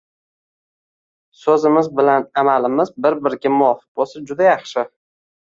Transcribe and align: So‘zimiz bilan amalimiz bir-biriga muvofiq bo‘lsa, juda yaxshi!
So‘zimiz 1.41 1.89
bilan 1.99 2.25
amalimiz 2.43 2.93
bir-biriga 3.07 3.53
muvofiq 3.59 3.87
bo‘lsa, 4.01 4.25
juda 4.33 4.51
yaxshi! 4.51 4.89